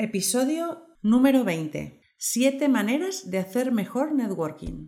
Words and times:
Episodio 0.00 0.86
número 1.02 1.42
20. 1.42 2.00
Siete 2.16 2.68
maneras 2.68 3.32
de 3.32 3.38
hacer 3.38 3.72
mejor 3.72 4.14
networking. 4.14 4.86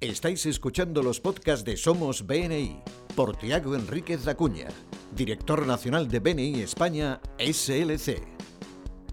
Estáis 0.00 0.44
escuchando 0.44 1.04
los 1.04 1.20
podcasts 1.20 1.64
de 1.64 1.76
Somos 1.76 2.26
BNI 2.26 2.82
por 3.14 3.36
Tiago 3.36 3.76
Enríquez 3.76 4.26
Acuña, 4.26 4.66
director 5.14 5.64
nacional 5.68 6.08
de 6.08 6.18
BNI 6.18 6.62
España 6.62 7.20
SLC. 7.38 8.20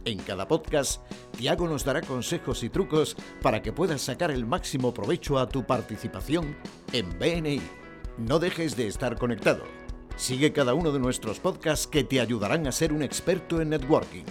En 0.06 0.18
cada 0.24 0.48
podcast, 0.48 1.04
Tiago 1.38 1.68
nos 1.68 1.86
dará 1.86 2.02
consejos 2.02 2.64
y 2.64 2.70
trucos 2.70 3.16
para 3.44 3.62
que 3.62 3.72
puedas 3.72 4.02
sacar 4.02 4.32
el 4.32 4.48
máximo 4.48 4.92
provecho 4.92 5.38
a 5.38 5.48
tu 5.48 5.68
participación 5.68 6.58
en 6.94 7.08
BNI. 7.20 7.62
No 8.18 8.40
dejes 8.40 8.76
de 8.76 8.88
estar 8.88 9.20
conectado. 9.20 9.66
Sigue 10.16 10.52
cada 10.52 10.74
uno 10.74 10.92
de 10.92 10.98
nuestros 10.98 11.40
podcasts 11.40 11.86
que 11.86 12.04
te 12.04 12.20
ayudarán 12.20 12.66
a 12.66 12.72
ser 12.72 12.92
un 12.92 13.04
experto 13.04 13.62
en 13.62 13.70
networking. 13.70 14.26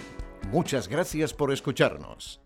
Muchas 0.51 0.87
gracias 0.87 1.31
por 1.31 1.53
escucharnos. 1.53 2.41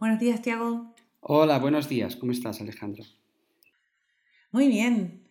Buenos 0.00 0.18
días, 0.18 0.42
Tiago. 0.42 0.96
Hola, 1.20 1.60
buenos 1.60 1.88
días. 1.88 2.16
¿Cómo 2.16 2.32
estás, 2.32 2.60
Alejandro? 2.60 3.04
Muy 4.50 4.66
bien. 4.66 5.28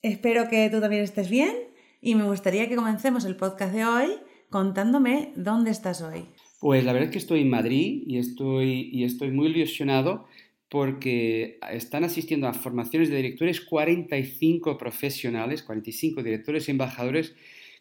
Espero 0.00 0.48
que 0.48 0.70
tú 0.70 0.80
también 0.80 1.02
estés 1.02 1.28
bien 1.28 1.54
y 2.00 2.14
me 2.14 2.24
gustaría 2.24 2.66
que 2.66 2.76
comencemos 2.76 3.26
el 3.26 3.36
podcast 3.36 3.74
de 3.74 3.84
hoy 3.84 4.08
contándome 4.48 5.34
dónde 5.36 5.70
estás 5.70 6.00
hoy. 6.00 6.24
Pues 6.60 6.82
la 6.82 6.94
verdad 6.94 7.08
es 7.08 7.12
que 7.12 7.18
estoy 7.18 7.42
en 7.42 7.50
Madrid 7.50 8.02
y 8.06 8.16
estoy, 8.16 8.88
y 8.90 9.04
estoy 9.04 9.32
muy 9.32 9.48
ilusionado 9.48 10.26
porque 10.70 11.58
están 11.70 12.04
asistiendo 12.04 12.48
a 12.48 12.54
formaciones 12.54 13.10
de 13.10 13.16
directores 13.16 13.60
45 13.60 14.78
profesionales, 14.78 15.62
45 15.62 16.22
directores 16.22 16.68
y 16.68 16.70
embajadores 16.70 17.34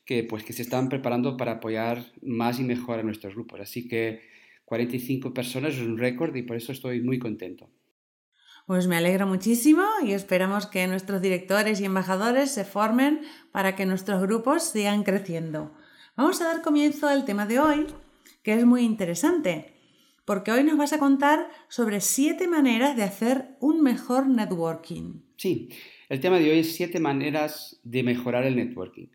que, 0.05 0.23
pues, 0.23 0.43
que 0.43 0.53
se 0.53 0.61
están 0.61 0.89
preparando 0.89 1.37
para 1.37 1.53
apoyar 1.53 2.11
más 2.21 2.59
y 2.59 2.63
mejor 2.63 2.99
a 2.99 3.03
nuestros 3.03 3.33
grupos. 3.33 3.59
Así 3.59 3.87
que 3.87 4.21
45 4.65 5.33
personas 5.33 5.73
es 5.75 5.81
un 5.81 5.97
récord 5.97 6.35
y 6.35 6.43
por 6.43 6.55
eso 6.55 6.71
estoy 6.71 7.01
muy 7.01 7.19
contento. 7.19 7.69
Pues 8.67 8.87
me 8.87 8.95
alegra 8.95 9.25
muchísimo 9.25 9.83
y 10.05 10.13
esperamos 10.13 10.67
que 10.67 10.87
nuestros 10.87 11.21
directores 11.21 11.81
y 11.81 11.85
embajadores 11.85 12.51
se 12.51 12.63
formen 12.63 13.21
para 13.51 13.75
que 13.75 13.85
nuestros 13.85 14.21
grupos 14.21 14.63
sigan 14.63 15.03
creciendo. 15.03 15.75
Vamos 16.15 16.41
a 16.41 16.45
dar 16.45 16.61
comienzo 16.61 17.07
al 17.07 17.25
tema 17.25 17.45
de 17.45 17.59
hoy, 17.59 17.87
que 18.43 18.53
es 18.53 18.65
muy 18.65 18.83
interesante, 18.83 19.73
porque 20.25 20.51
hoy 20.51 20.63
nos 20.63 20.77
vas 20.77 20.93
a 20.93 20.99
contar 20.99 21.49
sobre 21.67 21.99
siete 21.99 22.47
maneras 22.47 22.95
de 22.95 23.03
hacer 23.03 23.57
un 23.59 23.81
mejor 23.81 24.27
networking. 24.27 25.21
Sí, 25.35 25.69
el 26.07 26.19
tema 26.19 26.37
de 26.39 26.51
hoy 26.51 26.59
es 26.59 26.75
siete 26.75 26.99
maneras 26.99 27.79
de 27.83 28.03
mejorar 28.03 28.45
el 28.45 28.55
networking. 28.55 29.07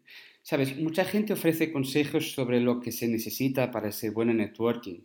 Sabes, 0.48 0.78
mucha 0.78 1.04
gente 1.04 1.32
ofrece 1.32 1.72
consejos 1.72 2.30
sobre 2.30 2.60
lo 2.60 2.78
que 2.78 2.92
se 2.92 3.08
necesita 3.08 3.72
para 3.72 3.90
ser 3.90 4.12
bueno 4.12 4.30
en 4.30 4.38
networking, 4.38 5.00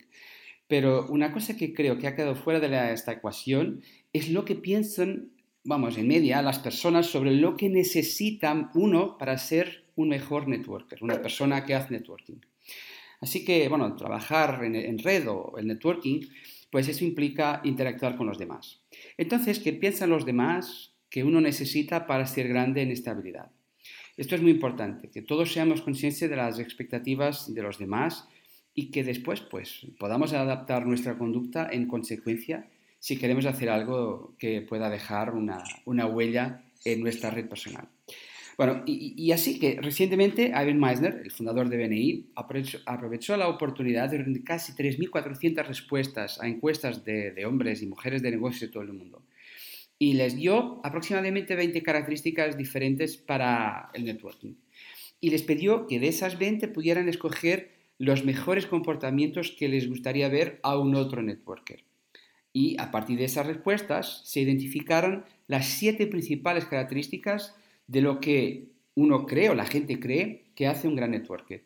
pero 0.68 1.08
una 1.08 1.32
cosa 1.32 1.56
que 1.56 1.74
creo 1.74 1.98
que 1.98 2.06
ha 2.06 2.14
quedado 2.14 2.36
fuera 2.36 2.60
de 2.60 2.92
esta 2.92 3.10
ecuación 3.10 3.82
es 4.12 4.30
lo 4.30 4.44
que 4.44 4.54
piensan, 4.54 5.32
vamos, 5.64 5.98
en 5.98 6.06
media 6.06 6.42
las 6.42 6.60
personas 6.60 7.06
sobre 7.08 7.32
lo 7.32 7.56
que 7.56 7.68
necesitan 7.68 8.70
uno 8.74 9.18
para 9.18 9.36
ser 9.36 9.84
un 9.96 10.10
mejor 10.10 10.46
networker, 10.46 11.02
una 11.02 11.20
persona 11.20 11.64
que 11.64 11.74
hace 11.74 11.92
networking. 11.92 12.36
Así 13.20 13.44
que, 13.44 13.68
bueno, 13.68 13.96
trabajar 13.96 14.64
en, 14.64 14.76
en 14.76 14.98
red 14.98 15.28
o 15.28 15.58
el 15.58 15.66
networking, 15.66 16.20
pues 16.70 16.86
eso 16.86 17.04
implica 17.04 17.60
interactuar 17.64 18.16
con 18.16 18.28
los 18.28 18.38
demás. 18.38 18.80
Entonces, 19.18 19.58
¿qué 19.58 19.72
piensan 19.72 20.10
los 20.10 20.24
demás 20.24 20.94
que 21.10 21.24
uno 21.24 21.40
necesita 21.40 22.06
para 22.06 22.26
ser 22.26 22.46
grande 22.46 22.82
en 22.82 22.92
esta 22.92 23.10
habilidad? 23.10 23.50
Esto 24.16 24.34
es 24.34 24.42
muy 24.42 24.50
importante, 24.50 25.08
que 25.08 25.22
todos 25.22 25.52
seamos 25.52 25.80
conscientes 25.80 26.28
de 26.28 26.36
las 26.36 26.58
expectativas 26.58 27.52
de 27.52 27.62
los 27.62 27.78
demás 27.78 28.28
y 28.74 28.90
que 28.90 29.04
después 29.04 29.40
pues, 29.40 29.86
podamos 29.98 30.34
adaptar 30.34 30.86
nuestra 30.86 31.16
conducta 31.16 31.68
en 31.70 31.86
consecuencia 31.86 32.68
si 32.98 33.18
queremos 33.18 33.46
hacer 33.46 33.70
algo 33.70 34.34
que 34.38 34.60
pueda 34.60 34.90
dejar 34.90 35.34
una, 35.34 36.06
huella 36.06 36.62
en 36.84 37.00
nuestra 37.00 37.30
red 37.30 37.48
personal. 37.48 37.88
Bueno, 38.58 38.82
y, 38.86 39.32
así 39.32 39.58
que 39.58 39.80
recientemente 39.80 40.48
Ivan 40.48 40.78
Meisner, 40.78 41.22
el 41.24 41.30
fundador 41.30 41.70
de 41.70 41.78
BNI, 41.78 42.26
aprovechó, 42.84 43.36
la 43.36 43.48
oportunidad 43.48 44.10
de 44.10 44.42
casi 44.44 44.72
3.400 44.74 45.66
respuestas 45.66 46.38
a 46.40 46.46
encuestas 46.46 47.02
de 47.02 47.44
hombres 47.46 47.82
y 47.82 47.86
mujeres 47.86 48.22
de 48.22 48.30
negocios 48.30 48.60
de 48.60 48.68
todo 48.68 48.82
el 48.82 48.92
mundo 48.92 49.22
y 50.02 50.14
les 50.14 50.34
dio 50.34 50.80
aproximadamente 50.82 51.54
20 51.54 51.80
características 51.84 52.56
diferentes 52.56 53.16
para 53.16 53.88
el 53.94 54.04
networking. 54.04 54.54
Y 55.20 55.30
les 55.30 55.44
pidió 55.44 55.86
que 55.86 56.00
de 56.00 56.08
esas 56.08 56.40
20 56.40 56.66
pudieran 56.66 57.08
escoger 57.08 57.70
los 57.98 58.24
mejores 58.24 58.66
comportamientos 58.66 59.54
que 59.56 59.68
les 59.68 59.88
gustaría 59.88 60.28
ver 60.28 60.58
a 60.64 60.76
un 60.76 60.96
otro 60.96 61.22
networker. 61.22 61.84
Y 62.52 62.74
a 62.80 62.90
partir 62.90 63.16
de 63.16 63.26
esas 63.26 63.46
respuestas 63.46 64.22
se 64.24 64.40
identificaron 64.40 65.24
las 65.46 65.66
siete 65.66 66.08
principales 66.08 66.64
características 66.64 67.54
de 67.86 68.00
lo 68.00 68.18
que 68.18 68.72
uno 68.96 69.24
cree 69.24 69.50
o 69.50 69.54
la 69.54 69.66
gente 69.66 70.00
cree 70.00 70.46
que 70.56 70.66
hace 70.66 70.88
un 70.88 70.96
gran 70.96 71.12
networker. 71.12 71.62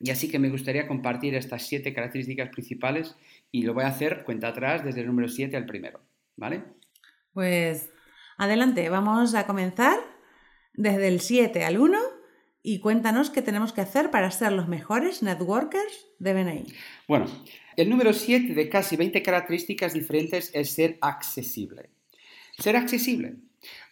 Y 0.00 0.10
así 0.10 0.28
que 0.28 0.40
me 0.40 0.50
gustaría 0.50 0.88
compartir 0.88 1.36
estas 1.36 1.68
siete 1.68 1.94
características 1.94 2.48
principales 2.48 3.14
y 3.52 3.62
lo 3.62 3.74
voy 3.74 3.84
a 3.84 3.94
hacer 3.94 4.24
cuenta 4.24 4.48
atrás 4.48 4.84
desde 4.84 5.02
el 5.02 5.06
número 5.06 5.28
7 5.28 5.56
al 5.56 5.66
primero. 5.66 6.00
¿Vale? 6.36 6.79
Pues 7.32 7.90
adelante, 8.36 8.88
vamos 8.88 9.34
a 9.34 9.46
comenzar 9.46 9.98
desde 10.74 11.08
el 11.08 11.20
7 11.20 11.64
al 11.64 11.78
1 11.78 11.98
y 12.62 12.80
cuéntanos 12.80 13.30
qué 13.30 13.42
tenemos 13.42 13.72
que 13.72 13.80
hacer 13.80 14.10
para 14.10 14.30
ser 14.30 14.52
los 14.52 14.68
mejores 14.68 15.22
networkers 15.22 16.06
de 16.18 16.34
BNI. 16.34 16.64
Bueno, 17.08 17.26
el 17.76 17.88
número 17.88 18.12
7 18.12 18.54
de 18.54 18.68
casi 18.68 18.96
20 18.96 19.22
características 19.22 19.94
diferentes 19.94 20.50
es 20.54 20.70
ser 20.70 20.98
accesible. 21.00 21.90
Ser 22.58 22.76
accesible. 22.76 23.36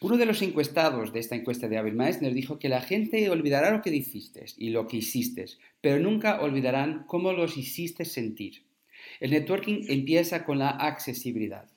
Uno 0.01 0.17
de 0.17 0.27
los 0.27 0.43
encuestados 0.43 1.13
de 1.13 1.21
esta 1.21 1.37
encuesta 1.37 1.69
de 1.69 1.79
Abel 1.79 1.95
Meissner 1.95 2.33
dijo 2.33 2.59
que 2.59 2.69
la 2.69 2.81
gente 2.81 3.29
olvidará 3.31 3.71
lo 3.71 3.83
que 3.83 3.91
dijiste 3.91 4.47
y 4.57 4.71
lo 4.71 4.87
que 4.87 4.99
hiciste, 4.99 5.47
pero 5.81 5.99
nunca 6.01 6.41
olvidarán 6.41 7.05
cómo 7.07 7.33
los 7.33 7.57
hiciste 7.57 8.05
sentir. 8.05 8.65
El 9.21 9.31
networking 9.31 9.85
empieza 9.89 10.45
con 10.45 10.59
la 10.59 10.71
accesibilidad. 10.71 11.69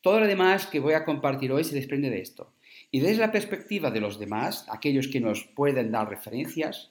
Todo 0.00 0.20
lo 0.20 0.26
demás 0.26 0.66
que 0.66 0.80
voy 0.80 0.94
a 0.94 1.04
compartir 1.04 1.52
hoy 1.52 1.64
se 1.64 1.74
desprende 1.74 2.10
de 2.10 2.20
esto. 2.20 2.52
Y 2.90 3.00
desde 3.00 3.20
la 3.20 3.32
perspectiva 3.32 3.90
de 3.90 4.00
los 4.00 4.18
demás, 4.18 4.66
aquellos 4.70 5.08
que 5.08 5.20
nos 5.20 5.44
pueden 5.44 5.90
dar 5.90 6.08
referencias, 6.08 6.90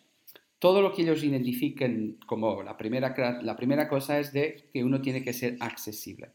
todo 0.60 0.82
lo 0.82 0.94
que 0.94 1.04
ellos 1.04 1.24
identifiquen 1.24 2.18
como 2.26 2.64
la 2.64 2.78
primera, 2.78 3.16
la 3.42 3.56
primera 3.56 3.88
cosa 3.88 4.20
es 4.20 4.34
de 4.34 4.66
que 4.74 4.84
uno 4.84 5.02
tiene 5.02 5.24
que 5.24 5.34
ser 5.34 5.58
accesible. 5.60 6.30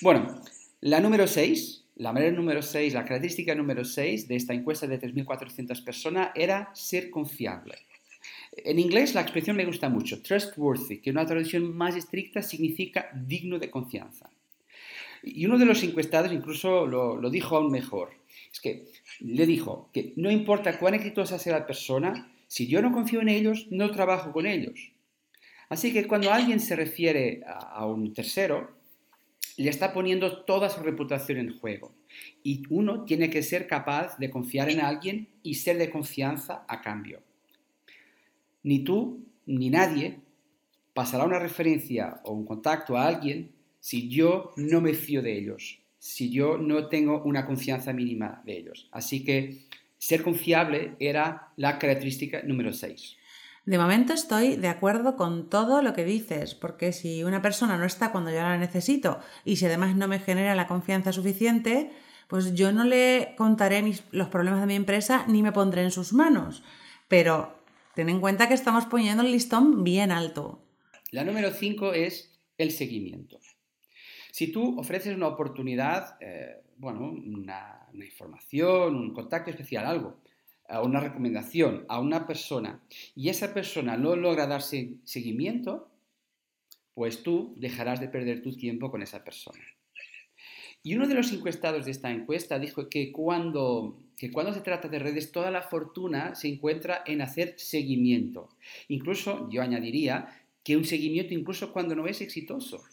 Bueno, 0.00 0.42
la 0.80 1.00
número 1.00 1.26
6, 1.26 1.84
la 1.96 2.12
número 2.12 2.62
6, 2.62 2.94
la 2.94 3.04
característica 3.04 3.54
número 3.54 3.84
6 3.84 4.28
de 4.28 4.36
esta 4.36 4.52
encuesta 4.52 4.86
de 4.86 5.00
3.400 5.00 5.84
personas 5.84 6.30
era 6.34 6.70
ser 6.74 7.10
confiable. 7.10 7.76
En 8.52 8.78
inglés 8.78 9.14
la 9.14 9.20
expresión 9.20 9.56
me 9.56 9.64
gusta 9.64 9.88
mucho, 9.88 10.22
trustworthy, 10.22 10.98
que 11.00 11.10
una 11.10 11.26
traducción 11.26 11.74
más 11.76 11.96
estricta 11.96 12.42
significa 12.42 13.10
digno 13.14 13.58
de 13.58 13.70
confianza. 13.70 14.30
Y 15.28 15.44
uno 15.44 15.58
de 15.58 15.66
los 15.66 15.82
encuestados 15.82 16.32
incluso 16.32 16.86
lo, 16.86 17.30
dijo 17.30 17.56
aún 17.56 17.72
mejor. 17.72 18.10
Es 18.52 18.60
que 18.60 18.86
le 19.18 19.44
dijo 19.44 19.90
que 19.92 20.12
no 20.16 20.30
importa 20.30 20.78
cuán 20.78 20.94
exitosa 20.94 21.38
sea 21.38 21.58
la 21.58 21.66
persona, 21.66 22.32
si 22.46 22.68
yo 22.68 22.80
no 22.80 22.92
confío 22.92 23.20
en 23.20 23.28
ellos, 23.28 23.66
no 23.70 23.90
trabajo 23.90 24.30
con 24.30 24.46
ellos. 24.46 24.92
Así 25.68 25.92
que 25.92 26.06
cuando 26.06 26.32
alguien 26.32 26.60
se 26.60 26.76
refiere 26.76 27.42
a, 27.44 27.84
un 27.86 28.12
tercero, 28.12 28.76
le 29.56 29.68
está 29.68 29.92
poniendo 29.92 30.44
toda 30.44 30.70
su 30.70 30.80
reputación 30.80 31.38
en 31.38 31.58
juego. 31.58 31.92
Y 32.44 32.62
uno 32.70 33.04
tiene 33.04 33.28
que 33.28 33.42
ser 33.42 33.66
capaz 33.66 34.16
de 34.18 34.30
confiar 34.30 34.70
en 34.70 34.80
alguien 34.80 35.28
y 35.42 35.54
ser 35.54 35.76
de 35.76 35.90
confianza 35.90 36.64
a 36.68 36.80
cambio. 36.80 37.20
Ni 38.62 38.84
tú 38.84 39.26
ni 39.44 39.70
nadie 39.70 40.20
pasará 40.94 41.24
una 41.24 41.40
referencia 41.40 42.20
o 42.22 42.32
un 42.32 42.46
contacto 42.46 42.96
a 42.96 43.08
alguien 43.08 43.55
si 43.86 44.08
yo 44.08 44.50
no 44.56 44.80
me 44.80 44.94
fío 44.94 45.22
de 45.22 45.38
ellos, 45.38 45.78
si 45.96 46.32
yo 46.32 46.58
no 46.58 46.88
tengo 46.88 47.22
una 47.22 47.46
confianza 47.46 47.92
mínima 47.92 48.42
de 48.44 48.58
ellos. 48.58 48.88
Así 48.90 49.24
que 49.24 49.68
ser 49.96 50.24
confiable 50.24 50.96
era 50.98 51.52
la 51.54 51.78
característica 51.78 52.42
número 52.42 52.72
6. 52.72 53.16
De 53.64 53.78
momento 53.78 54.12
estoy 54.12 54.56
de 54.56 54.66
acuerdo 54.66 55.14
con 55.14 55.48
todo 55.48 55.82
lo 55.82 55.92
que 55.92 56.04
dices, 56.04 56.56
porque 56.56 56.92
si 56.92 57.22
una 57.22 57.42
persona 57.42 57.78
no 57.78 57.84
está 57.84 58.10
cuando 58.10 58.32
yo 58.32 58.38
la 58.38 58.58
necesito 58.58 59.20
y 59.44 59.54
si 59.54 59.66
además 59.66 59.94
no 59.94 60.08
me 60.08 60.18
genera 60.18 60.56
la 60.56 60.66
confianza 60.66 61.12
suficiente, 61.12 61.92
pues 62.26 62.54
yo 62.54 62.72
no 62.72 62.82
le 62.82 63.36
contaré 63.38 63.84
los 64.10 64.28
problemas 64.30 64.62
de 64.62 64.66
mi 64.66 64.74
empresa 64.74 65.24
ni 65.28 65.44
me 65.44 65.52
pondré 65.52 65.84
en 65.84 65.92
sus 65.92 66.12
manos. 66.12 66.64
Pero 67.06 67.62
ten 67.94 68.08
en 68.08 68.20
cuenta 68.20 68.48
que 68.48 68.54
estamos 68.54 68.86
poniendo 68.86 69.22
el 69.22 69.30
listón 69.30 69.84
bien 69.84 70.10
alto. 70.10 70.60
La 71.12 71.22
número 71.22 71.52
5 71.52 71.92
es 71.92 72.36
el 72.58 72.72
seguimiento. 72.72 73.38
Si 74.36 74.48
tú 74.48 74.78
ofreces 74.78 75.16
una 75.16 75.28
oportunidad, 75.28 76.18
eh, 76.20 76.60
bueno, 76.76 77.08
una, 77.08 77.88
información, 77.94 78.94
un 78.94 79.14
contacto 79.14 79.48
especial, 79.48 79.86
algo, 79.86 80.18
una 80.84 81.00
recomendación 81.00 81.86
a 81.88 82.00
una 82.00 82.26
persona 82.26 82.82
y 83.14 83.30
esa 83.30 83.54
persona 83.54 83.96
no 83.96 84.14
logra 84.14 84.46
darse 84.46 84.90
seguimiento, 85.04 85.88
pues 86.92 87.22
tú 87.22 87.54
dejarás 87.56 87.98
de 87.98 88.08
perder 88.08 88.42
tu 88.42 88.54
tiempo 88.54 88.90
con 88.90 89.00
esa 89.00 89.24
persona. 89.24 89.64
Y 90.82 90.96
uno 90.96 91.08
de 91.08 91.14
los 91.14 91.32
encuestados 91.32 91.86
de 91.86 91.92
esta 91.92 92.10
encuesta 92.10 92.58
dijo 92.58 92.90
que 92.90 93.12
cuando, 93.12 93.96
que 94.18 94.30
cuando 94.30 94.52
se 94.52 94.60
trata 94.60 94.88
de 94.88 94.98
redes, 94.98 95.32
toda 95.32 95.50
la 95.50 95.62
fortuna 95.62 96.34
se 96.34 96.48
encuentra 96.48 97.02
en 97.06 97.22
hacer 97.22 97.54
seguimiento. 97.56 98.50
Incluso 98.88 99.48
yo 99.48 99.62
añadiría 99.62 100.28
que 100.62 100.76
un 100.76 100.84
seguimiento 100.84 101.32
incluso 101.32 101.72
cuando 101.72 101.94
no 101.94 102.06
es 102.06 102.20
exitoso. 102.20 102.84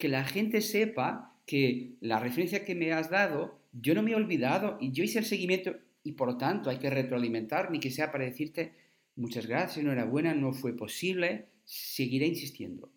Que 0.00 0.08
la 0.08 0.24
gente 0.24 0.60
sepa 0.62 1.36
que 1.46 1.92
la 2.00 2.18
referencia 2.18 2.64
que 2.64 2.74
me 2.74 2.92
has 2.92 3.10
dado, 3.10 3.60
yo 3.72 3.94
no 3.94 4.02
me 4.02 4.10
he 4.12 4.14
olvidado 4.16 4.78
y 4.80 4.90
yo 4.90 5.04
hice 5.04 5.20
el 5.20 5.24
seguimiento 5.24 5.76
y 6.02 6.12
por 6.12 6.28
lo 6.28 6.36
tanto 6.36 6.70
hay 6.70 6.78
que 6.78 6.90
retroalimentar, 6.90 7.70
ni 7.70 7.78
que 7.78 7.90
sea 7.90 8.10
para 8.10 8.24
decirte 8.24 8.72
muchas 9.16 9.46
gracias, 9.46 9.78
enhorabuena, 9.78 10.34
no 10.34 10.52
fue 10.52 10.76
posible, 10.76 11.46
seguiré 11.64 12.26
insistiendo. 12.26 12.90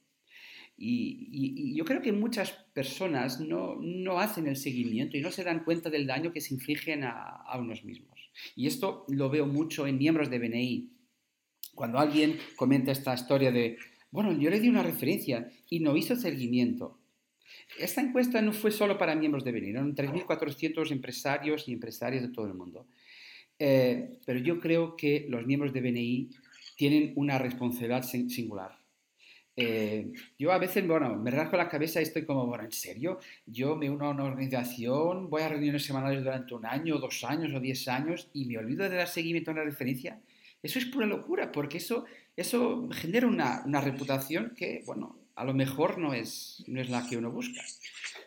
Y, 0.75 1.75
yo 1.75 1.85
creo 1.85 2.01
que 2.01 2.11
muchas 2.11 2.51
personas 2.73 3.39
no, 3.39 3.75
no, 3.75 4.19
hacen 4.19 4.47
el 4.47 4.55
seguimiento 4.55 5.17
y 5.17 5.21
no 5.21 5.31
se 5.31 5.43
dan 5.43 5.63
cuenta 5.63 5.89
del 5.89 6.07
daño 6.07 6.31
que 6.31 6.41
se 6.41 6.53
infligen 6.53 7.03
a, 7.03 7.11
a, 7.11 7.59
unos 7.59 7.83
mismos. 7.83 8.31
Y 8.55 8.67
esto 8.67 9.05
lo 9.09 9.29
veo 9.29 9.45
mucho 9.45 9.85
en 9.85 9.97
miembros 9.97 10.29
de 10.29 10.39
BNI. 10.39 10.89
Cuando 11.75 11.99
alguien 11.99 12.37
comenta 12.55 12.91
esta 12.91 13.13
historia 13.13 13.51
de, 13.51 13.77
bueno, 14.13 14.31
yo 14.31 14.51
le 14.51 14.59
di 14.59 14.69
una 14.69 14.83
referencia 14.83 15.49
y 15.71 15.79
no 15.79 15.97
hizo 15.97 16.15
seguimiento. 16.15 16.99
Esta 17.79 17.99
encuesta 17.99 18.43
no 18.43 18.53
fue 18.53 18.69
solo 18.69 18.95
para 18.95 19.15
miembros 19.15 19.43
de 19.43 19.51
BNI, 19.51 19.69
eran 19.71 19.95
3.400 19.95 20.91
empresarios 20.91 21.67
y 21.67 21.73
empresarias 21.73 22.21
de 22.21 22.29
todo 22.29 22.45
el 22.45 22.53
mundo. 22.53 22.85
Eh, 23.57 24.19
pero 24.23 24.37
yo 24.37 24.59
creo 24.59 24.95
que 24.95 25.25
los 25.29 25.47
miembros 25.47 25.73
de 25.73 25.81
BNI 25.81 26.29
tienen 26.75 27.13
una 27.15 27.39
responsabilidad 27.39 28.03
singular. 28.03 28.77
Eh, 29.55 30.11
yo 30.37 30.51
a 30.51 30.59
veces, 30.59 30.85
bueno, 30.85 31.15
me 31.15 31.31
rasco 31.31 31.57
la 31.57 31.67
cabeza 31.67 31.99
y 31.99 32.03
estoy 32.03 32.23
como, 32.23 32.45
bueno, 32.45 32.65
¿en 32.65 32.71
serio? 32.71 33.19
Yo 33.47 33.75
me 33.75 33.89
uno 33.89 34.05
a 34.05 34.11
una 34.11 34.25
organización, 34.25 35.27
voy 35.27 35.41
a 35.41 35.49
reuniones 35.49 35.85
semanales 35.85 36.23
durante 36.23 36.53
un 36.53 36.67
año, 36.67 36.99
dos 36.99 37.23
años 37.23 37.51
o 37.51 37.59
diez 37.59 37.87
años 37.87 38.29
y 38.31 38.45
me 38.45 38.59
olvido 38.59 38.87
de 38.87 38.95
dar 38.95 39.07
seguimiento 39.07 39.49
a 39.49 39.55
una 39.55 39.63
referencia. 39.63 40.21
Eso 40.63 40.79
es 40.79 40.85
pura 40.85 41.05
locura, 41.05 41.51
porque 41.51 41.77
eso, 41.77 42.05
eso 42.35 42.87
genera 42.91 43.27
una, 43.27 43.63
una 43.65 43.81
reputación 43.81 44.53
que, 44.55 44.83
bueno, 44.85 45.17
a 45.35 45.43
lo 45.45 45.53
mejor 45.53 45.97
no 45.97 46.13
es, 46.13 46.63
no 46.67 46.79
es 46.81 46.89
la 46.89 47.07
que 47.07 47.17
uno 47.17 47.31
busca. 47.31 47.61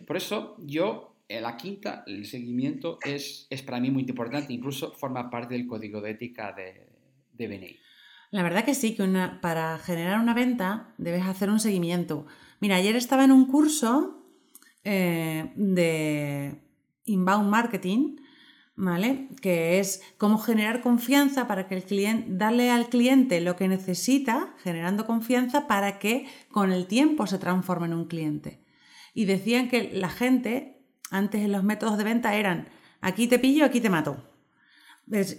Por 0.06 0.16
eso 0.16 0.56
yo, 0.60 1.16
en 1.28 1.42
la 1.42 1.56
quinta, 1.56 2.04
el 2.06 2.26
seguimiento 2.26 2.98
es, 3.04 3.46
es 3.50 3.62
para 3.62 3.80
mí 3.80 3.90
muy 3.90 4.02
importante, 4.02 4.52
incluso 4.52 4.92
forma 4.92 5.30
parte 5.30 5.54
del 5.54 5.66
código 5.66 6.00
de 6.00 6.10
ética 6.10 6.52
de, 6.52 6.86
de 7.32 7.48
BNI. 7.48 7.76
La 8.30 8.42
verdad 8.42 8.64
que 8.64 8.74
sí, 8.74 8.94
que 8.94 9.02
una, 9.02 9.40
para 9.40 9.78
generar 9.78 10.20
una 10.20 10.34
venta 10.34 10.94
debes 10.98 11.22
hacer 11.24 11.48
un 11.48 11.60
seguimiento. 11.60 12.26
Mira, 12.60 12.76
ayer 12.76 12.96
estaba 12.96 13.24
en 13.24 13.32
un 13.32 13.46
curso 13.46 14.24
eh, 14.82 15.52
de 15.54 16.60
inbound 17.04 17.48
marketing, 17.48 18.16
¿vale? 18.76 19.28
Que 19.40 19.80
es 19.80 20.02
cómo 20.18 20.38
generar 20.38 20.82
confianza 20.82 21.48
para 21.48 21.66
que 21.66 21.74
el 21.74 21.84
cliente, 21.84 22.26
darle 22.28 22.70
al 22.70 22.88
cliente 22.88 23.40
lo 23.40 23.56
que 23.56 23.68
necesita, 23.68 24.54
generando 24.62 25.06
confianza 25.06 25.66
para 25.66 25.98
que 25.98 26.26
con 26.50 26.72
el 26.72 26.86
tiempo 26.86 27.26
se 27.26 27.38
transforme 27.38 27.86
en 27.86 27.94
un 27.94 28.04
cliente. 28.04 28.60
Y 29.14 29.24
decían 29.24 29.68
que 29.68 29.90
la 29.92 30.10
gente, 30.10 30.82
antes 31.10 31.42
en 31.42 31.52
los 31.52 31.64
métodos 31.64 31.96
de 31.96 32.04
venta 32.04 32.34
eran 32.34 32.68
aquí 33.00 33.26
te 33.26 33.38
pillo, 33.38 33.64
aquí 33.64 33.80
te 33.80 33.90
mato. 33.90 34.22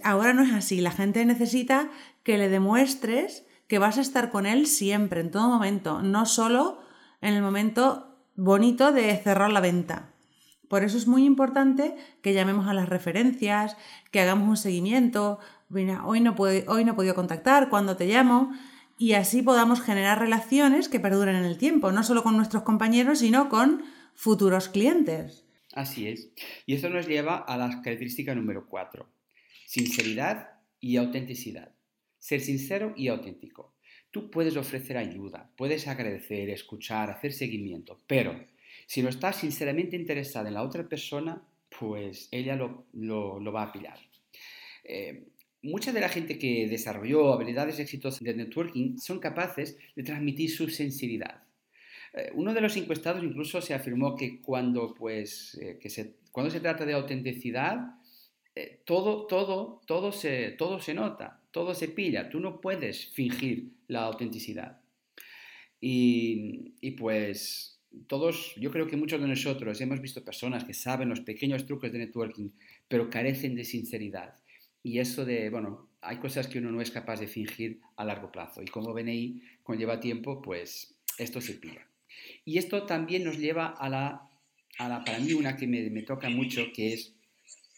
Ahora 0.02 0.32
no 0.32 0.42
es 0.42 0.52
así, 0.52 0.80
la 0.80 0.90
gente 0.90 1.24
necesita 1.24 1.90
que 2.22 2.38
le 2.38 2.48
demuestres 2.48 3.44
que 3.68 3.78
vas 3.78 3.98
a 3.98 4.00
estar 4.00 4.30
con 4.30 4.46
él 4.46 4.66
siempre, 4.66 5.20
en 5.20 5.30
todo 5.30 5.48
momento, 5.48 6.02
no 6.02 6.26
solo 6.26 6.80
en 7.20 7.34
el 7.34 7.42
momento 7.42 8.16
bonito 8.34 8.92
de 8.92 9.14
cerrar 9.18 9.52
la 9.52 9.60
venta. 9.60 10.14
Por 10.68 10.84
eso 10.84 10.98
es 10.98 11.06
muy 11.06 11.24
importante 11.24 11.94
que 12.22 12.34
llamemos 12.34 12.66
a 12.68 12.74
las 12.74 12.88
referencias, 12.88 13.76
que 14.10 14.20
hagamos 14.20 14.48
un 14.48 14.56
seguimiento. 14.56 15.38
Hoy 15.70 15.84
no, 15.84 16.04
hoy 16.06 16.20
no 16.20 16.32
he 16.92 16.94
podido 16.94 17.14
contactar, 17.14 17.68
cuando 17.68 17.96
te 17.96 18.06
llamo? 18.06 18.52
Y 18.98 19.12
así 19.12 19.42
podamos 19.42 19.80
generar 19.80 20.18
relaciones 20.18 20.88
que 20.88 21.00
perduren 21.00 21.36
en 21.36 21.44
el 21.44 21.56
tiempo, 21.56 21.92
no 21.92 22.02
solo 22.02 22.22
con 22.22 22.36
nuestros 22.36 22.64
compañeros, 22.64 23.20
sino 23.20 23.48
con 23.48 23.82
futuros 24.14 24.68
clientes. 24.68 25.44
Así 25.72 26.08
es. 26.08 26.30
Y 26.66 26.74
eso 26.74 26.88
nos 26.88 27.06
lleva 27.06 27.36
a 27.38 27.56
la 27.56 27.68
característica 27.82 28.34
número 28.34 28.66
cuatro. 28.66 29.08
Sinceridad 29.66 30.48
y 30.80 30.96
autenticidad. 30.96 31.72
Ser 32.18 32.40
sincero 32.40 32.92
y 32.96 33.08
auténtico. 33.08 33.74
Tú 34.10 34.30
puedes 34.30 34.56
ofrecer 34.56 34.96
ayuda, 34.96 35.52
puedes 35.56 35.86
agradecer, 35.86 36.48
escuchar, 36.50 37.10
hacer 37.10 37.32
seguimiento, 37.32 38.00
pero 38.06 38.34
si 38.88 39.02
no 39.02 39.10
estás 39.10 39.36
sinceramente 39.36 39.96
interesada 39.96 40.48
en 40.48 40.54
la 40.54 40.62
otra 40.62 40.88
persona, 40.88 41.42
pues 41.78 42.26
ella 42.32 42.56
lo, 42.56 43.52
va 43.52 43.64
a 43.64 43.70
pillar. 43.70 43.98
Eh, 44.82 45.24
mucha 45.60 45.92
de 45.92 46.00
la 46.00 46.08
gente 46.08 46.38
que 46.38 46.66
desarrolló 46.66 47.34
habilidades 47.34 47.78
exitosas 47.80 48.22
de 48.22 48.32
networking 48.32 48.96
son 48.96 49.20
capaces 49.20 49.76
de 49.94 50.02
transmitir 50.02 50.50
su 50.50 50.70
sensibilidad. 50.70 51.42
Eh, 52.14 52.30
uno 52.32 52.54
de 52.54 52.62
los 52.62 52.78
encuestados 52.78 53.22
incluso 53.22 53.60
se 53.60 53.74
afirmó 53.74 54.16
que 54.16 54.40
cuando, 54.40 54.94
pues, 54.94 55.58
eh, 55.60 55.78
se, 55.90 56.14
cuando 56.32 56.50
se 56.50 56.60
trata 56.60 56.86
de 56.86 56.94
autenticidad, 56.94 57.94
todo, 58.84 59.26
todo, 59.26 59.82
todo 59.86 60.10
se, 60.12 60.52
todo 60.52 60.80
se 60.80 60.94
nota, 60.94 61.42
todo 61.52 61.74
se 61.74 61.88
pilla. 61.88 62.30
Tú 62.30 62.40
no 62.40 62.60
puedes 62.60 63.06
fingir 63.08 63.70
la 63.86 64.04
autenticidad. 64.04 64.80
Y, 65.78 66.72
y 66.80 66.92
pues 66.92 67.77
todos, 68.06 68.54
yo 68.56 68.70
creo 68.70 68.86
que 68.86 68.96
muchos 68.96 69.20
de 69.20 69.26
nosotros 69.26 69.80
hemos 69.80 70.00
visto 70.00 70.24
personas 70.24 70.64
que 70.64 70.74
saben 70.74 71.08
los 71.08 71.20
pequeños 71.20 71.66
trucos 71.66 71.92
de 71.92 71.98
networking, 71.98 72.50
pero 72.86 73.10
carecen 73.10 73.54
de 73.54 73.64
sinceridad. 73.64 74.34
Y 74.82 74.98
eso 74.98 75.24
de, 75.24 75.50
bueno, 75.50 75.88
hay 76.00 76.18
cosas 76.18 76.46
que 76.46 76.58
uno 76.58 76.70
no 76.70 76.80
es 76.80 76.90
capaz 76.90 77.20
de 77.20 77.26
fingir 77.26 77.80
a 77.96 78.04
largo 78.04 78.30
plazo. 78.30 78.62
Y 78.62 78.66
como 78.66 78.92
BNI, 78.92 79.42
cuando 79.62 79.80
lleva 79.80 80.00
tiempo, 80.00 80.40
pues 80.40 80.94
esto 81.18 81.40
se 81.40 81.54
pilla. 81.54 81.86
Y 82.44 82.58
esto 82.58 82.84
también 82.84 83.24
nos 83.24 83.38
lleva 83.38 83.66
a 83.66 83.88
la, 83.88 84.28
a 84.78 84.88
la 84.88 85.04
para 85.04 85.18
mí, 85.18 85.32
una 85.32 85.56
que 85.56 85.66
me, 85.66 85.90
me 85.90 86.02
toca 86.02 86.28
mucho, 86.28 86.72
que 86.72 86.92
es 86.92 87.14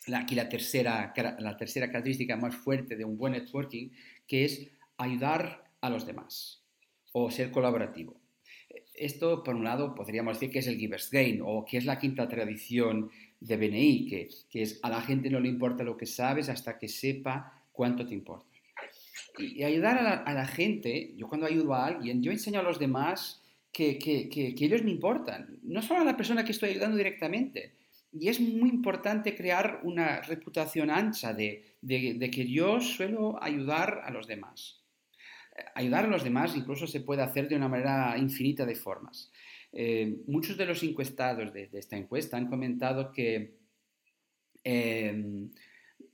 la, 0.07 0.21
aquí 0.21 0.35
la 0.35 0.49
tercera, 0.49 1.13
la 1.39 1.57
tercera 1.57 1.87
característica 1.87 2.37
más 2.37 2.55
fuerte 2.55 2.97
de 2.97 3.05
un 3.05 3.17
buen 3.17 3.33
networking, 3.33 3.91
que 4.27 4.45
es 4.45 4.69
ayudar 4.99 5.65
a 5.81 5.91
los 5.91 6.07
demás 6.07 6.63
o 7.13 7.31
ser 7.31 7.51
colaborativo. 7.51 8.20
Esto, 9.01 9.43
por 9.43 9.57
un 9.57 9.65
lado, 9.65 9.95
podríamos 9.95 10.35
decir 10.35 10.53
que 10.53 10.59
es 10.59 10.67
el 10.67 10.77
giver's 10.77 11.11
gain 11.11 11.41
o 11.43 11.65
que 11.65 11.79
es 11.79 11.87
la 11.87 11.99
quinta 11.99 12.29
tradición 12.29 13.11
de 13.41 13.57
BNI, 13.57 14.07
que, 14.07 14.29
que 14.51 14.61
es 14.61 14.79
a 14.83 14.91
la 14.91 15.01
gente 15.01 15.31
no 15.31 15.41
le 15.41 15.49
importa 15.49 15.83
lo 15.85 15.97
que 15.97 16.05
sabes 16.05 16.51
hasta 16.51 16.79
que 16.79 16.87
sepa 16.87 17.65
cuánto 17.73 18.07
te 18.07 18.13
importa. 18.13 18.55
Y, 19.39 19.63
ayudar 19.63 19.97
a 20.27 20.35
la, 20.35 20.47
gente, 20.47 21.15
yo 21.17 21.29
cuando 21.29 21.47
ayudo 21.47 21.73
a 21.73 21.87
alguien, 21.87 22.23
yo 22.23 22.31
enseño 22.31 22.61
a 22.61 22.63
los 22.63 22.79
demás 22.79 23.43
que, 23.73 23.99
que, 23.99 24.29
que, 24.29 24.55
ellos 24.59 24.83
me 24.83 24.91
importan, 24.91 25.59
no 25.63 25.81
solo 25.81 26.03
a 26.03 26.05
la 26.05 26.17
persona 26.19 26.45
que 26.45 26.53
estoy 26.53 26.71
ayudando 26.71 26.99
directamente. 26.99 27.73
Y 28.13 28.29
es 28.29 28.39
muy 28.39 28.69
importante 28.69 29.35
crear 29.35 29.81
una 29.83 30.21
reputación 30.21 30.91
ancha 30.91 31.33
de, 31.33 31.77
de, 31.81 32.15
de 32.19 32.31
que 32.31 32.47
yo 32.47 32.83
suelo 32.83 33.43
ayudar 33.43 34.03
a 34.05 34.11
los 34.11 34.27
demás 34.27 34.80
ayudar 35.75 36.05
a 36.05 36.09
los 36.09 36.25
demás 36.25 36.57
incluso 36.57 36.87
se 36.87 37.01
puede 37.01 37.23
hacer 37.23 37.49
de 37.49 37.57
una 37.57 37.69
manera 37.69 38.17
infinita 38.19 38.67
de 38.67 38.75
formas. 38.75 39.31
Eh, 39.73 40.23
muchos 40.27 40.57
de 40.57 40.67
los 40.67 40.83
encuestados 40.83 41.53
de, 41.53 41.69
esta 41.73 41.97
encuesta 41.97 42.37
han 42.37 42.49
comentado 42.49 43.13
que 43.13 43.59
em, 44.65 45.51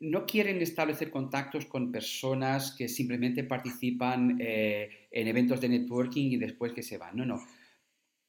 no 0.01 0.27
quieren 0.27 0.61
establecer 0.61 1.11
contactos 1.11 1.65
con 1.67 1.91
personas 1.91 2.75
que 2.77 2.89
simplemente 2.89 3.45
participan 3.45 4.37
eh, 4.41 5.09
en 5.11 5.29
eventos 5.29 5.61
de 5.61 5.71
networking 5.71 6.33
y 6.33 6.37
después 6.37 6.73
que 6.73 6.83
se 6.83 6.99
van. 6.99 7.17
No, 7.17 7.25
no. 7.25 7.41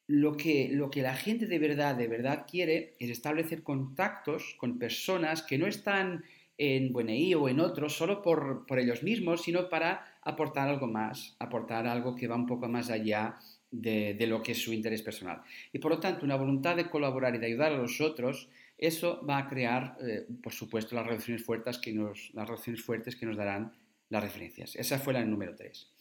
Lo 0.09 0.37
que, 0.37 0.69
lo 0.71 0.89
que 0.89 1.01
la 1.01 1.15
gente 1.15 1.47
de 1.47 1.59
verdad, 1.59 1.95
de 1.95 2.07
verdad 2.07 2.45
quiere 2.49 2.95
es 2.97 3.09
establecer 3.09 3.61
contactos 3.63 4.55
con 4.57 4.79
personas 4.79 5.41
que 5.41 5.57
no 5.57 5.67
están 5.67 6.23
en 6.57 6.91
BNI 6.91 7.35
o 7.35 7.49
en 7.49 7.59
otros 7.59 7.95
solo 7.95 8.21
por, 8.21 8.65
por 8.65 8.79
ellos 8.79 9.03
mismos, 9.03 9.43
sino 9.43 9.69
para 9.69 10.17
aportar 10.21 10.67
algo 10.67 10.87
más, 10.87 11.35
aportar 11.39 11.87
algo 11.87 12.15
que 12.15 12.27
va 12.27 12.35
un 12.35 12.47
poco 12.47 12.67
más 12.67 12.89
allá 12.89 13.37
de, 13.71 14.27
lo 14.27 14.41
que 14.41 14.53
es 14.53 14.61
su 14.61 14.73
interés 14.73 15.01
personal. 15.01 15.41
Y 15.71 15.79
por 15.79 15.91
lo 15.91 15.99
tanto, 15.99 16.25
una 16.25 16.35
voluntad 16.35 16.75
de 16.75 16.89
colaborar 16.89 17.35
y 17.35 17.37
de 17.39 17.47
ayudar 17.47 17.73
a 17.73 17.77
los 17.77 18.01
otros, 18.01 18.49
eso 18.77 19.25
va 19.27 19.39
a 19.39 19.47
crear, 19.47 19.97
eh, 20.01 20.25
por 20.41 20.53
supuesto, 20.53 20.95
las 20.95 21.05
relaciones, 21.05 21.43
fuertes 21.43 21.77
que 21.77 21.93
nos, 21.93 22.31
las 22.33 22.47
relaciones 22.47 22.81
fuertes 22.81 23.15
que 23.15 23.25
nos 23.25 23.37
darán 23.37 23.73
las 24.09 24.23
referencias. 24.23 24.75
Esa 24.75 24.99
fue 24.99 25.13
la 25.13 25.23
número 25.25 25.55
3. 25.55 25.91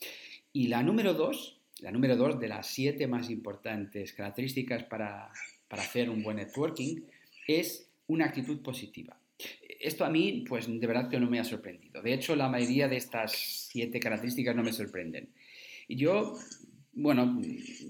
Y 0.52 0.68
la 0.68 0.82
número 0.82 1.14
2, 1.14 1.60
la 1.80 1.90
número 1.90 2.16
2 2.16 2.40
de 2.40 2.48
las 2.48 2.66
siete 2.66 3.06
más 3.06 3.30
importantes 3.30 4.12
características 4.12 4.84
para, 4.84 5.30
para 5.68 5.82
hacer 5.82 6.08
un 6.08 6.22
buen 6.22 6.36
networking, 6.36 7.02
es 7.46 7.90
una 8.06 8.26
actitud 8.26 8.62
positiva. 8.62 9.18
Esto 9.80 10.04
a 10.04 10.10
mí, 10.10 10.44
pues 10.48 10.66
de 10.68 10.86
verdad 10.86 11.08
que 11.08 11.20
no 11.20 11.28
me 11.28 11.38
ha 11.38 11.44
sorprendido. 11.44 12.02
De 12.02 12.14
hecho, 12.14 12.34
la 12.34 12.48
mayoría 12.48 12.88
de 12.88 12.96
estas 12.96 13.32
siete 13.32 14.00
características 14.00 14.56
no 14.56 14.62
me 14.62 14.72
sorprenden. 14.72 15.28
Y 15.88 15.96
yo, 15.96 16.38
bueno, 16.94 17.40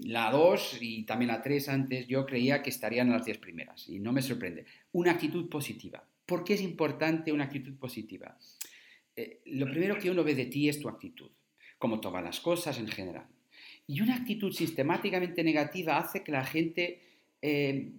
la 0.03 0.29
2 0.31 0.77
y 0.81 1.03
también 1.03 1.29
la 1.29 1.41
3 1.41 1.69
antes, 1.69 2.07
yo 2.07 2.25
creía 2.25 2.61
que 2.61 2.69
estarían 2.69 3.09
las 3.09 3.25
10 3.25 3.37
primeras 3.37 3.87
y 3.87 3.99
no 3.99 4.11
me 4.11 4.21
sorprende. 4.21 4.65
Una 4.91 5.11
actitud 5.11 5.49
positiva. 5.49 6.03
¿Por 6.25 6.43
qué 6.43 6.55
es 6.55 6.61
importante 6.61 7.31
una 7.31 7.45
actitud 7.45 7.75
positiva? 7.77 8.37
Eh, 9.15 9.41
lo 9.45 9.65
primero 9.65 9.97
que 9.97 10.11
uno 10.11 10.23
ve 10.23 10.35
de 10.35 10.45
ti 10.45 10.67
es 10.67 10.79
tu 10.79 10.89
actitud, 10.89 11.31
como 11.77 12.01
todas 12.01 12.23
las 12.23 12.41
cosas 12.41 12.77
en 12.79 12.87
general. 12.87 13.27
Y 13.87 14.01
una 14.01 14.15
actitud 14.15 14.51
sistemáticamente 14.51 15.43
negativa 15.43 15.97
hace 15.97 16.21
que 16.21 16.33
la 16.33 16.45
gente 16.45 17.01
eh, 17.41 17.93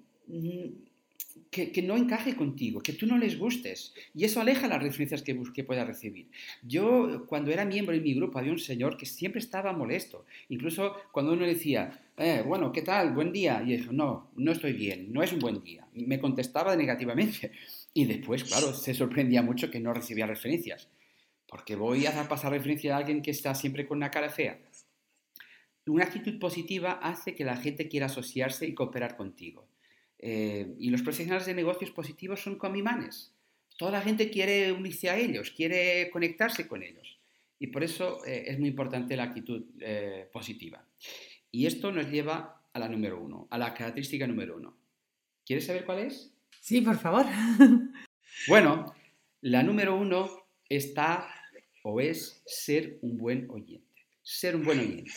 que, 1.50 1.82
no 1.82 1.96
encaje 1.96 2.36
contigo, 2.36 2.80
que 2.80 2.92
tú 2.92 3.06
no 3.06 3.18
les 3.18 3.38
gustes. 3.38 3.94
Y 4.14 4.24
eso 4.24 4.40
aleja 4.40 4.68
las 4.68 4.82
referencias 4.82 5.22
que, 5.22 5.40
que 5.54 5.64
pueda 5.64 5.84
recibir. 5.84 6.30
Yo, 6.62 7.26
cuando 7.26 7.50
era 7.50 7.64
miembro 7.64 7.94
de 7.94 8.00
mi 8.00 8.14
grupo, 8.14 8.38
había 8.38 8.52
un 8.52 8.58
señor 8.58 8.96
que 8.96 9.06
siempre 9.06 9.40
estaba 9.40 9.72
molesto. 9.72 10.24
Incluso 10.48 10.94
cuando 11.12 11.32
uno 11.32 11.46
decía, 11.46 12.00
eh, 12.16 12.42
bueno, 12.46 12.72
¿qué 12.72 12.82
tal? 12.82 13.12
Buen 13.12 13.32
día. 13.32 13.62
Y 13.64 13.76
dijo, 13.76 13.92
no, 13.92 14.30
no 14.36 14.52
estoy 14.52 14.72
bien, 14.72 15.12
no 15.12 15.22
es 15.22 15.32
un 15.32 15.38
buen 15.38 15.62
día. 15.62 15.86
Me 15.94 16.20
contestaba 16.20 16.76
negativamente. 16.76 17.52
Y 17.94 18.04
después, 18.04 18.44
claro, 18.44 18.74
se 18.74 18.94
sorprendía 18.94 19.42
mucho 19.42 19.70
que 19.70 19.80
no 19.80 19.92
recibía 19.92 20.26
referencias. 20.26 20.88
Porque 21.48 21.74
voy 21.76 22.06
a 22.06 22.28
pasar 22.28 22.52
referencia 22.52 22.94
a 22.94 22.98
alguien 22.98 23.22
que 23.22 23.30
está 23.30 23.54
siempre 23.54 23.86
con 23.86 23.96
una 23.96 24.10
cara 24.10 24.28
fea. 24.28 24.58
Una 25.86 26.04
actitud 26.04 26.38
positiva 26.38 27.00
hace 27.02 27.34
que 27.34 27.44
la 27.44 27.56
gente 27.56 27.88
quiera 27.88 28.06
asociarse 28.06 28.66
y 28.66 28.74
cooperar 28.74 29.16
contigo. 29.16 29.66
Eh, 30.18 30.74
y 30.78 30.90
los 30.90 31.02
profesionales 31.02 31.46
de 31.46 31.54
negocios 31.54 31.90
positivos 31.90 32.40
son 32.42 32.56
como 32.56 32.76
imanes. 32.76 33.32
Toda 33.76 33.92
la 33.92 34.02
gente 34.02 34.30
quiere 34.30 34.72
unirse 34.72 35.08
a 35.08 35.16
ellos, 35.16 35.52
quiere 35.52 36.10
conectarse 36.10 36.66
con 36.66 36.82
ellos. 36.82 37.18
Y 37.60 37.68
por 37.68 37.84
eso 37.84 38.24
eh, 38.26 38.44
es 38.46 38.58
muy 38.58 38.68
importante 38.68 39.16
la 39.16 39.24
actitud 39.24 39.64
eh, 39.80 40.28
positiva. 40.32 40.84
Y 41.50 41.66
esto 41.66 41.92
nos 41.92 42.10
lleva 42.10 42.62
a 42.72 42.78
la 42.78 42.88
número 42.88 43.20
uno, 43.20 43.46
a 43.50 43.58
la 43.58 43.74
característica 43.74 44.26
número 44.26 44.56
uno. 44.56 44.76
¿Quieres 45.46 45.66
saber 45.66 45.84
cuál 45.84 46.00
es? 46.00 46.32
Sí, 46.60 46.80
por 46.80 46.98
favor. 46.98 47.24
bueno, 48.48 48.94
la 49.40 49.62
número 49.62 49.96
uno 49.96 50.28
está 50.68 51.32
o 51.82 52.00
es 52.00 52.42
ser 52.46 52.98
un 53.02 53.16
buen 53.16 53.48
oyente. 53.50 53.86
Ser 54.22 54.56
un 54.56 54.64
buen 54.64 54.80
oyente. 54.80 55.12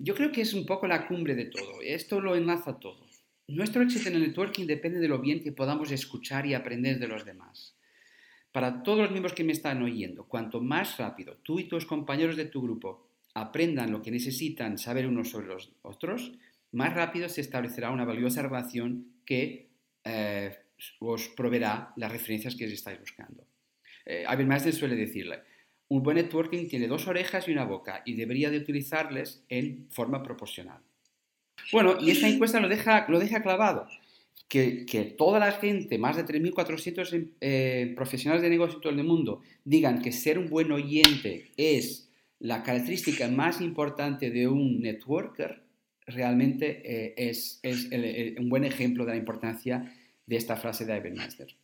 yo 0.00 0.14
creo 0.14 0.32
que 0.32 0.40
es 0.40 0.54
un 0.54 0.64
poco 0.64 0.86
la 0.86 1.06
cumbre 1.06 1.34
de 1.34 1.46
todo. 1.46 1.82
Esto 1.82 2.20
lo 2.20 2.36
enlaza 2.36 2.78
todo. 2.78 3.07
Nuestro 3.48 3.80
éxito 3.80 4.10
en 4.10 4.16
el 4.16 4.24
networking 4.24 4.66
depende 4.66 5.00
de 5.00 5.08
lo 5.08 5.20
bien 5.20 5.42
que 5.42 5.52
podamos 5.52 5.90
escuchar 5.90 6.44
y 6.44 6.52
aprender 6.52 6.98
de 6.98 7.08
los 7.08 7.24
demás. 7.24 7.74
Para 8.52 8.82
todos 8.82 8.98
los 8.98 9.10
miembros 9.10 9.32
que 9.32 9.42
me 9.42 9.52
están 9.52 9.82
oyendo, 9.82 10.24
cuanto 10.24 10.60
más 10.60 10.98
rápido 10.98 11.38
tú 11.42 11.58
y 11.58 11.64
tus 11.64 11.86
compañeros 11.86 12.36
de 12.36 12.44
tu 12.44 12.60
grupo 12.60 13.08
aprendan 13.32 13.90
lo 13.90 14.02
que 14.02 14.10
necesitan 14.10 14.76
saber 14.76 15.06
unos 15.06 15.30
sobre 15.30 15.46
los 15.46 15.72
otros, 15.80 16.32
más 16.72 16.92
rápido 16.92 17.30
se 17.30 17.40
establecerá 17.40 17.90
una 17.90 18.04
valiosa 18.04 18.42
relación 18.42 19.14
que 19.24 19.70
eh, 20.04 20.54
os 20.98 21.28
proveerá 21.30 21.94
las 21.96 22.12
referencias 22.12 22.54
que 22.54 22.66
estáis 22.66 23.00
buscando. 23.00 23.46
Eh, 24.04 24.24
Abel 24.26 24.72
suele 24.74 24.94
decirle, 24.94 25.40
un 25.88 26.02
buen 26.02 26.18
networking 26.18 26.68
tiene 26.68 26.86
dos 26.86 27.06
orejas 27.06 27.48
y 27.48 27.52
una 27.52 27.64
boca 27.64 28.02
y 28.04 28.12
debería 28.12 28.50
de 28.50 28.58
utilizarles 28.58 29.42
en 29.48 29.86
forma 29.88 30.22
proporcional. 30.22 30.82
Bueno, 31.72 31.96
y 32.00 32.10
esta 32.10 32.28
encuesta 32.28 32.60
lo 32.60 32.68
deja, 32.68 33.06
lo 33.08 33.18
deja 33.18 33.42
clavado. 33.42 33.86
Que, 34.48 35.14
toda 35.18 35.38
la 35.38 35.52
gente, 35.52 35.98
más 35.98 36.16
de 36.16 36.24
3.400 36.24 37.32
eh, 37.40 37.92
profesionales 37.94 38.42
de 38.42 38.48
negocio 38.48 38.76
en 38.76 38.80
todo 38.80 38.92
el 38.92 39.04
mundo, 39.04 39.42
digan 39.64 40.00
que 40.00 40.10
ser 40.10 40.38
un 40.38 40.48
buen 40.48 40.72
oyente 40.72 41.50
es 41.58 42.10
la 42.38 42.62
característica 42.62 43.28
más 43.28 43.60
importante 43.60 44.30
de 44.30 44.48
un 44.48 44.80
networker, 44.80 45.62
realmente 46.06 46.80
eh, 46.84 47.14
es, 47.16 47.60
un 48.38 48.48
buen 48.48 48.64
ejemplo 48.64 49.04
de 49.04 49.12
la 49.12 49.18
importancia 49.18 49.94
de 50.24 50.36
esta 50.36 50.56
frase 50.56 50.86
de 50.86 50.96
Ivan 50.96 51.14
Master 51.14 51.54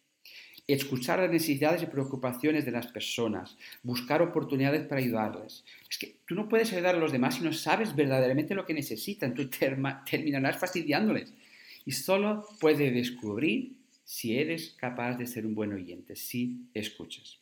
escuchar 0.67 1.19
las 1.19 1.31
necesidades 1.31 1.83
y 1.83 1.87
preocupaciones 1.87 2.65
de 2.65 2.71
las 2.71 2.87
personas, 2.87 3.57
buscar 3.83 4.23
oportunidades 4.23 4.87
para 4.87 5.01
ayudarles. 5.01 5.65
Es 5.91 5.99
que 5.99 6.17
tú 6.27 6.35
no 6.35 6.49
puedes 6.49 6.73
ayudar 6.73 6.95
a 6.95 6.99
los 6.99 7.13
demás 7.13 7.37
si 7.37 7.45
no 7.45 7.53
sabes 7.53 7.95
verdaderamente 7.95 8.55
lo 8.55 8.65
que 8.65 8.75
necesitan, 8.75 9.35
tú 9.35 9.49
terminarás 9.49 10.59
fastidiándoles. 10.59 11.33
Y 11.85 11.93
solo 11.93 12.47
puedes 12.61 12.95
descubrir 12.95 13.73
si 14.05 14.39
eres 14.39 14.75
capaz 14.79 15.17
de 15.17 15.27
ser 15.27 15.47
un 15.47 15.55
buen 15.55 15.73
oyente, 15.73 16.17
si 16.17 16.67
escuchas. 16.73 17.39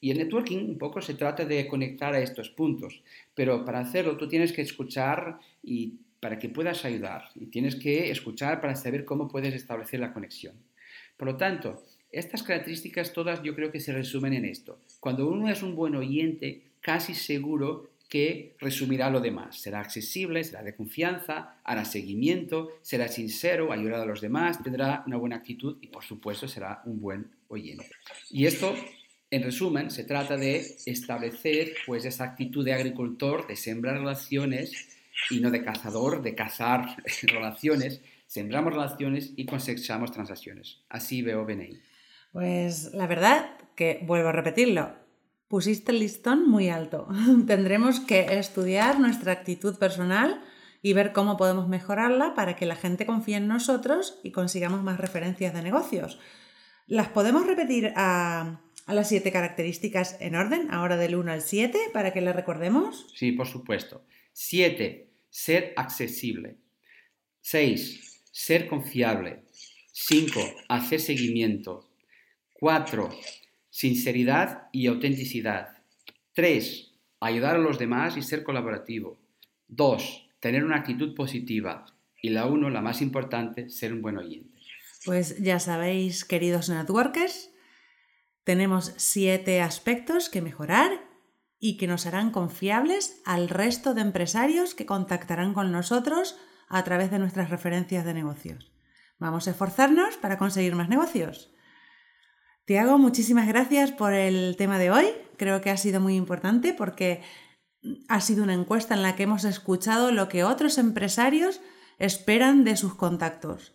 Y 0.00 0.10
el 0.10 0.18
networking 0.18 0.58
un 0.58 0.78
poco 0.78 1.00
se 1.00 1.14
trata 1.14 1.44
de 1.44 1.66
conectar 1.66 2.14
a 2.14 2.20
estos 2.20 2.50
puntos, 2.50 3.02
pero 3.34 3.64
para 3.64 3.80
hacerlo 3.80 4.16
tú 4.16 4.28
tienes 4.28 4.52
que 4.52 4.62
escuchar 4.62 5.38
y 5.62 5.94
para 6.20 6.38
que 6.38 6.48
puedas 6.48 6.84
ayudar, 6.84 7.28
y 7.34 7.46
tienes 7.46 7.76
que 7.76 8.10
escuchar 8.10 8.60
para 8.60 8.74
saber 8.74 9.04
cómo 9.04 9.28
puedes 9.28 9.54
establecer 9.54 10.00
la 10.00 10.12
conexión. 10.12 10.54
Por 11.16 11.28
lo 11.28 11.36
tanto, 11.36 11.82
estas 12.12 12.42
características 12.42 13.12
todas 13.12 13.42
yo 13.42 13.54
creo 13.54 13.70
que 13.70 13.80
se 13.80 13.92
resumen 13.92 14.32
en 14.32 14.44
esto. 14.44 14.78
Cuando 15.00 15.28
uno 15.28 15.48
es 15.48 15.62
un 15.62 15.74
buen 15.76 15.94
oyente, 15.94 16.62
casi 16.80 17.14
seguro 17.14 17.90
que 18.08 18.54
resumirá 18.60 19.10
lo 19.10 19.20
demás. 19.20 19.60
Será 19.60 19.80
accesible, 19.80 20.42
será 20.44 20.62
de 20.62 20.74
confianza, 20.74 21.56
hará 21.64 21.84
seguimiento, 21.84 22.78
será 22.82 23.08
sincero, 23.08 23.72
ayudará 23.72 24.02
a 24.02 24.06
los 24.06 24.20
demás, 24.20 24.62
tendrá 24.62 25.02
una 25.06 25.16
buena 25.16 25.36
actitud 25.36 25.76
y 25.80 25.88
por 25.88 26.04
supuesto 26.04 26.46
será 26.46 26.82
un 26.84 27.00
buen 27.00 27.30
oyente. 27.48 27.90
Y 28.30 28.46
esto, 28.46 28.74
en 29.30 29.42
resumen, 29.42 29.90
se 29.90 30.04
trata 30.04 30.36
de 30.36 30.64
establecer 30.86 31.74
pues 31.84 32.04
esa 32.04 32.24
actitud 32.24 32.64
de 32.64 32.74
agricultor, 32.74 33.46
de 33.46 33.56
sembrar 33.56 33.98
relaciones 33.98 34.72
y 35.30 35.40
no 35.40 35.50
de 35.50 35.64
cazador, 35.64 36.22
de 36.22 36.34
cazar 36.34 36.96
relaciones. 37.22 38.00
Sembramos 38.26 38.72
relaciones 38.72 39.32
y 39.36 39.46
cosechamos 39.46 40.12
transacciones. 40.12 40.78
Así 40.88 41.22
veo 41.22 41.44
BNI. 41.44 41.78
Pues 42.32 42.92
la 42.92 43.06
verdad 43.06 43.50
que 43.74 44.00
vuelvo 44.02 44.28
a 44.28 44.32
repetirlo, 44.32 44.94
pusiste 45.48 45.92
el 45.92 46.00
listón 46.00 46.48
muy 46.48 46.68
alto. 46.68 47.08
Tendremos 47.46 48.00
que 48.00 48.38
estudiar 48.38 49.00
nuestra 49.00 49.32
actitud 49.32 49.78
personal 49.78 50.42
y 50.82 50.92
ver 50.92 51.12
cómo 51.12 51.36
podemos 51.36 51.68
mejorarla 51.68 52.34
para 52.34 52.56
que 52.56 52.66
la 52.66 52.76
gente 52.76 53.06
confíe 53.06 53.36
en 53.36 53.48
nosotros 53.48 54.20
y 54.22 54.30
consigamos 54.30 54.82
más 54.82 54.98
referencias 54.98 55.54
de 55.54 55.62
negocios. 55.62 56.18
¿Las 56.86 57.08
podemos 57.08 57.46
repetir 57.46 57.92
a, 57.96 58.60
las 58.86 59.08
siete 59.08 59.32
características 59.32 60.16
en 60.20 60.36
orden, 60.36 60.70
ahora 60.70 60.96
del 60.96 61.16
1 61.16 61.32
al 61.32 61.42
7, 61.42 61.76
para 61.92 62.12
que 62.12 62.20
las 62.20 62.36
recordemos? 62.36 63.06
Sí, 63.16 63.32
por 63.32 63.48
supuesto. 63.48 64.04
7. 64.32 65.10
Ser 65.28 65.72
accesible. 65.76 66.58
6. 67.40 68.22
Ser 68.30 68.68
confiable. 68.68 69.42
5. 69.92 70.40
Hacer 70.68 71.00
seguimiento. 71.00 71.85
4. 72.58 73.10
Sinceridad 73.68 74.68
y 74.72 74.86
autenticidad. 74.86 75.78
3. 76.32 76.92
Ayudar 77.20 77.56
a 77.56 77.58
los 77.58 77.78
demás 77.78 78.16
y 78.16 78.22
ser 78.22 78.44
colaborativo. 78.44 79.18
2. 79.68 80.30
Tener 80.40 80.64
una 80.64 80.76
actitud 80.76 81.14
positiva. 81.14 81.84
Y 82.22 82.30
la 82.30 82.46
1, 82.46 82.70
la 82.70 82.80
más 82.80 83.02
importante, 83.02 83.68
ser 83.68 83.92
un 83.92 84.00
buen 84.00 84.16
oyente. 84.16 84.58
Pues 85.04 85.38
ya 85.38 85.60
sabéis, 85.60 86.24
queridos 86.24 86.68
networkers, 86.68 87.50
tenemos 88.42 88.94
siete 88.96 89.60
aspectos 89.60 90.28
que 90.30 90.40
mejorar 90.40 90.90
y 91.58 91.76
que 91.76 91.86
nos 91.86 92.06
harán 92.06 92.30
confiables 92.30 93.20
al 93.24 93.48
resto 93.48 93.92
de 93.92 94.00
empresarios 94.00 94.74
que 94.74 94.86
contactarán 94.86 95.52
con 95.52 95.72
nosotros 95.72 96.38
a 96.68 96.82
través 96.84 97.10
de 97.10 97.18
nuestras 97.18 97.50
referencias 97.50 98.04
de 98.04 98.14
negocios. 98.14 98.72
Vamos 99.18 99.46
a 99.46 99.50
esforzarnos 99.50 100.16
para 100.16 100.38
conseguir 100.38 100.74
más 100.74 100.88
negocios. 100.88 101.52
Tiago, 102.66 102.98
muchísimas 102.98 103.46
gracias 103.46 103.92
por 103.92 104.12
el 104.12 104.56
tema 104.56 104.76
de 104.80 104.90
hoy. 104.90 105.06
Creo 105.36 105.60
que 105.60 105.70
ha 105.70 105.76
sido 105.76 106.00
muy 106.00 106.16
importante 106.16 106.74
porque 106.74 107.22
ha 108.08 108.20
sido 108.20 108.42
una 108.42 108.54
encuesta 108.54 108.96
en 108.96 109.02
la 109.02 109.14
que 109.14 109.22
hemos 109.22 109.44
escuchado 109.44 110.10
lo 110.10 110.28
que 110.28 110.42
otros 110.42 110.76
empresarios 110.76 111.60
esperan 112.00 112.64
de 112.64 112.76
sus 112.76 112.96
contactos. 112.96 113.72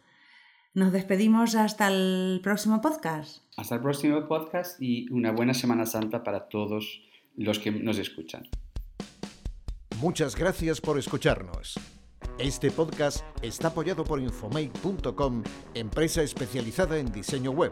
Nos 0.74 0.92
despedimos 0.92 1.56
hasta 1.56 1.88
el 1.88 2.42
próximo 2.44 2.82
podcast. 2.82 3.44
Hasta 3.56 3.76
el 3.76 3.82
próximo 3.82 4.28
podcast 4.28 4.82
y 4.82 5.10
una 5.10 5.32
buena 5.32 5.54
Semana 5.54 5.86
Santa 5.86 6.22
para 6.22 6.50
todos 6.50 7.02
los 7.38 7.60
que 7.60 7.72
nos 7.72 7.98
escuchan. 7.98 8.44
Muchas 10.02 10.36
gracias 10.36 10.82
por 10.82 11.00
escucharnos. 11.00 11.80
Este 12.38 12.70
podcast 12.72 13.24
está 13.42 13.70
apoyado 13.70 14.04
por 14.04 14.20
Infomake.com, 14.20 15.44
empresa 15.76 16.24
especializada 16.24 16.98
en 16.98 17.10
diseño 17.10 17.52
web 17.52 17.72